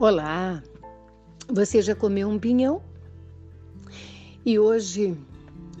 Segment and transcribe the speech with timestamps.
[0.00, 0.62] Olá,
[1.48, 2.80] você já comeu um pinhão?
[4.46, 5.18] E hoje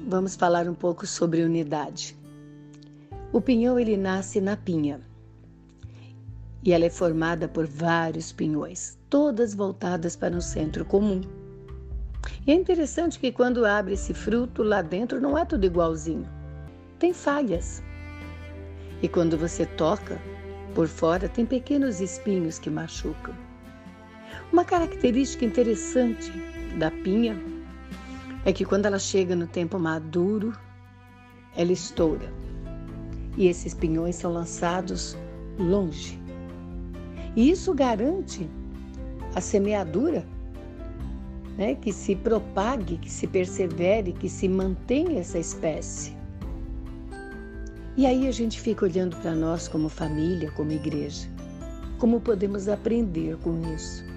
[0.08, 2.16] vamos falar um pouco sobre unidade.
[3.32, 5.00] O pinhão ele nasce na pinha
[6.64, 11.20] e ela é formada por vários pinhões, todas voltadas para um centro comum.
[12.44, 16.28] E é interessante que quando abre esse fruto lá dentro não é tudo igualzinho,
[16.98, 17.84] tem falhas.
[19.00, 20.20] E quando você toca,
[20.74, 23.46] por fora tem pequenos espinhos que machucam.
[24.52, 26.32] Uma característica interessante
[26.78, 27.36] da pinha
[28.44, 30.52] é que quando ela chega no tempo maduro,
[31.56, 32.32] ela estoura.
[33.36, 35.16] E esses pinhões são lançados
[35.58, 36.18] longe.
[37.36, 38.48] E isso garante
[39.34, 40.24] a semeadura,
[41.56, 41.74] né?
[41.74, 46.16] que se propague, que se persevere, que se mantenha essa espécie.
[47.96, 51.28] E aí a gente fica olhando para nós como família, como igreja.
[51.98, 54.07] Como podemos aprender com isso?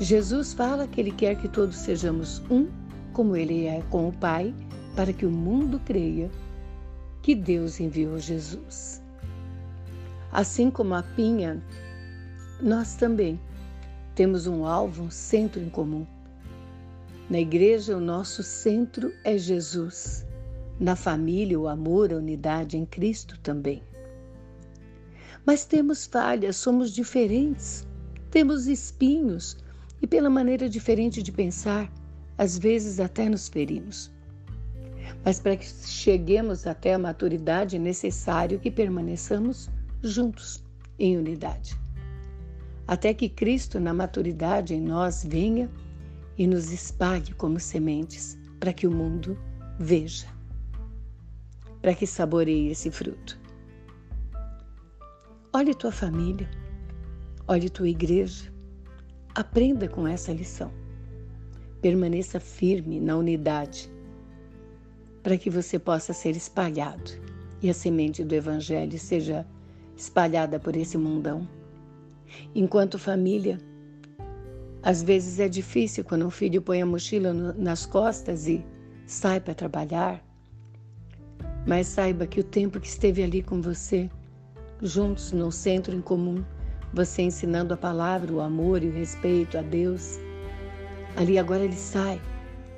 [0.00, 2.68] Jesus fala que ele quer que todos sejamos um,
[3.12, 4.52] como ele é com o Pai,
[4.96, 6.30] para que o mundo creia
[7.22, 9.00] que Deus enviou Jesus.
[10.32, 11.62] Assim como a pinha,
[12.60, 13.40] nós também
[14.16, 16.06] temos um alvo, um centro em comum.
[17.30, 20.26] Na igreja, o nosso centro é Jesus.
[20.78, 23.82] Na família, o amor, a unidade em Cristo também.
[25.46, 27.86] Mas temos falhas, somos diferentes,
[28.30, 29.56] temos espinhos,
[30.00, 31.90] e pela maneira diferente de pensar,
[32.36, 34.12] às vezes até nos ferimos.
[35.24, 39.70] Mas para que cheguemos até a maturidade é necessário que permaneçamos
[40.02, 40.62] juntos,
[40.98, 41.76] em unidade.
[42.86, 45.70] Até que Cristo, na maturidade em nós, venha
[46.36, 49.38] e nos espalhe como sementes para que o mundo
[49.78, 50.26] veja,
[51.80, 53.38] para que saboreie esse fruto.
[55.52, 56.48] Olhe tua família,
[57.46, 58.52] olhe tua igreja,
[59.34, 60.70] Aprenda com essa lição.
[61.82, 63.90] Permaneça firme na unidade
[65.24, 67.10] para que você possa ser espalhado
[67.60, 69.44] e a semente do Evangelho seja
[69.96, 71.48] espalhada por esse mundão.
[72.54, 73.58] Enquanto família,
[74.80, 78.64] às vezes é difícil quando um filho põe a mochila nas costas e
[79.04, 80.24] sai para trabalhar,
[81.66, 84.08] mas saiba que o tempo que esteve ali com você,
[84.80, 86.44] juntos no centro em comum,
[86.94, 90.18] você ensinando a palavra, o amor e o respeito a Deus.
[91.16, 92.20] Ali agora ele sai,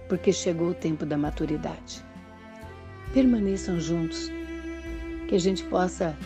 [0.08, 2.02] porque chegou o tempo da maturidade.
[3.12, 4.30] Permaneçam juntos,
[5.28, 6.16] que a gente possa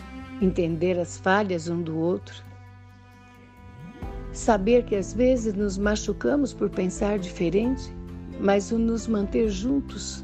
[0.41, 2.41] entender as falhas um do outro.
[4.31, 7.93] Saber que às vezes nos machucamos por pensar diferente,
[8.39, 10.23] mas o nos manter juntos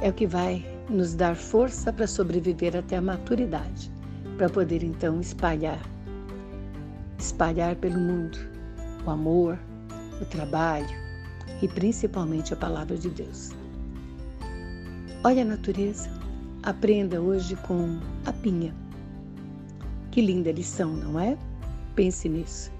[0.00, 3.92] é o que vai nos dar força para sobreviver até a maturidade,
[4.38, 5.93] para poder então espalhar
[7.24, 8.38] espalhar pelo mundo
[9.06, 9.58] o amor,
[10.20, 10.96] o trabalho
[11.62, 13.50] e principalmente a palavra de Deus.
[15.22, 16.10] Olha a natureza,
[16.62, 18.74] aprenda hoje com a pinha.
[20.10, 21.36] Que linda lição, não é?
[21.94, 22.73] Pense nisso.